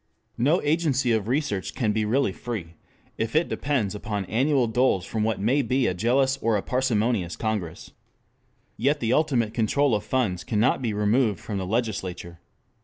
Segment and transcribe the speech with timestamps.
[0.39, 2.73] No agency of research can be really free
[3.19, 7.35] if it depends upon annual doles from what may be a jealous or a parsimonious
[7.35, 7.91] congress.
[8.77, 12.39] Yet the ultimate control of funds cannot be removed from the legislature.